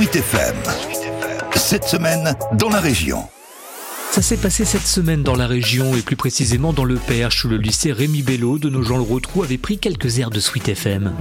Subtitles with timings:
[0.00, 0.56] Sweet FM.
[1.56, 3.18] Cette semaine, dans la région.
[4.10, 7.48] Ça s'est passé cette semaine dans la région et plus précisément dans le Perche où
[7.48, 10.70] le lycée Rémi Bello de nos gens le retrou avait pris quelques airs de Sweet
[10.70, 11.12] FM.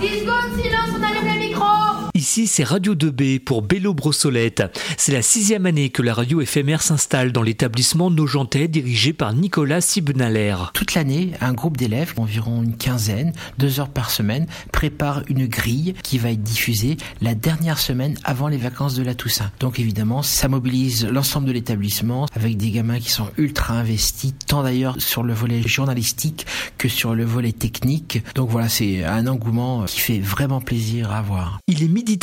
[0.00, 1.33] silence, on
[2.34, 4.64] Ici, c'est Radio 2B pour Bello Brossolette.
[4.96, 9.80] C'est la sixième année que la radio éphémère s'installe dans l'établissement Nogentais dirigé par Nicolas
[9.80, 10.56] Sibnaler.
[10.72, 15.94] Toute l'année, un groupe d'élèves, environ une quinzaine, deux heures par semaine, prépare une grille
[16.02, 19.52] qui va être diffusée la dernière semaine avant les vacances de la Toussaint.
[19.60, 24.64] Donc évidemment, ça mobilise l'ensemble de l'établissement avec des gamins qui sont ultra investis, tant
[24.64, 26.46] d'ailleurs sur le volet journalistique
[26.78, 28.24] que sur le volet technique.
[28.34, 31.60] Donc voilà, c'est un engouement qui fait vraiment plaisir à voir.
[31.68, 32.18] Il est midi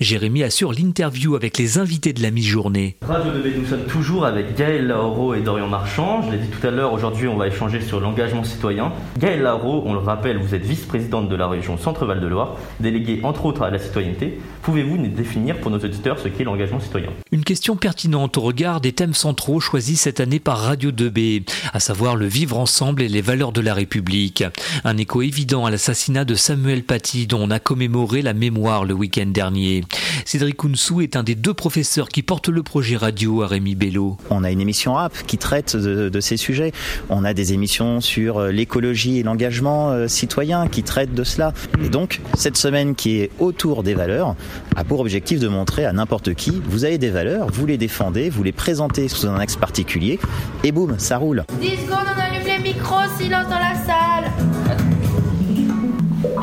[0.00, 2.96] Jérémy assure l'interview avec les invités de la mi-journée.
[3.02, 6.22] Radio 2B, nous sommes toujours avec Gaël Lauro et Dorian Marchand.
[6.22, 8.92] Je l'ai dit tout à l'heure, aujourd'hui on va échanger sur l'engagement citoyen.
[9.18, 13.20] Gaël Lauro, on le rappelle, vous êtes vice-présidente de la région Centre-Val de Loire, déléguée
[13.22, 14.38] entre autres à la citoyenneté.
[14.62, 17.10] Pouvez-vous nous définir pour nos auditeurs ce qu'est l'engagement citoyen?
[17.32, 21.80] Une question pertinente au regard des thèmes centraux choisis cette année par Radio 2B, à
[21.80, 24.44] savoir le vivre ensemble et les valeurs de la République.
[24.84, 28.94] Un écho évident à l'assassinat de Samuel Paty dont on a commémoré la mémoire le
[28.94, 29.82] week-end dernier.
[30.24, 34.16] Cédric Ounsou est un des deux professeurs qui portent le projet radio à Rémi Bello.
[34.30, 36.72] On a une émission rap qui traite de, de ces sujets.
[37.08, 41.52] On a des émissions sur euh, l'écologie et l'engagement euh, citoyen qui traitent de cela.
[41.84, 44.36] Et donc, cette semaine qui est autour des valeurs
[44.76, 48.30] a pour objectif de montrer à n'importe qui, vous avez des valeurs, vous les défendez,
[48.30, 50.18] vous les présentez sous un axe particulier,
[50.64, 51.44] et boum, ça roule.
[51.60, 54.30] 10 secondes, on allume les micros, silence dans la salle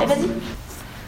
[0.01, 0.56] Eh, vas-y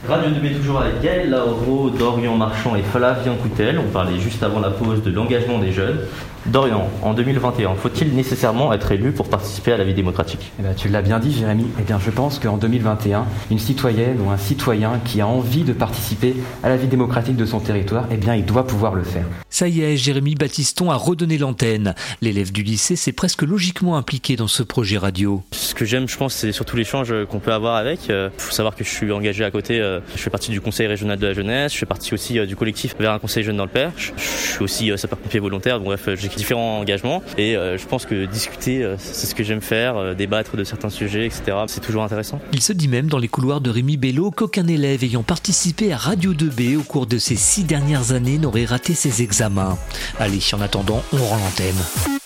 [0.08, 3.78] Radio 2B toujours avec Gaël Lauro, Dorian Marchand et Flavien Coutel.
[3.80, 6.00] On parlait juste avant la pause de l'engagement des jeunes.
[6.46, 10.52] Dorian, en 2021, faut-il nécessairement être élu pour participer à la vie démocratique?
[10.58, 11.66] Eh ben, tu l'as bien dit, Jérémy.
[11.80, 15.74] Eh bien, je pense qu'en 2021, une citoyenne ou un citoyen qui a envie de
[15.74, 19.26] participer à la vie démocratique de son territoire, eh bien, il doit pouvoir le faire.
[19.50, 21.94] Ça y est, Jérémy Baptiston a redonné l'antenne.
[22.22, 25.44] L'élève du lycée s'est presque logiquement impliqué dans ce projet radio.
[25.80, 28.10] Ce que j'aime, je pense, c'est surtout l'échange qu'on peut avoir avec.
[28.10, 29.80] Il faut savoir que je suis engagé à côté.
[29.80, 31.72] euh, Je fais partie du conseil régional de la jeunesse.
[31.72, 34.12] Je fais partie aussi euh, du collectif vers un conseil jeune dans le Perche.
[34.18, 34.22] Je
[34.56, 35.80] suis aussi euh, sapeur-pompier volontaire.
[35.80, 37.24] Bref, euh, j'ai différents engagements.
[37.38, 39.96] Et euh, je pense que discuter, euh, c'est ce que j'aime faire.
[39.96, 41.56] euh, Débattre de certains sujets, etc.
[41.68, 42.42] C'est toujours intéressant.
[42.52, 45.98] Il se dit même dans les couloirs de Rémi Bello qu'aucun élève ayant participé à
[45.98, 49.78] Radio 2B au cours de ces six dernières années n'aurait raté ses examens.
[50.20, 52.19] Allez, en attendant, on rend l'antenne.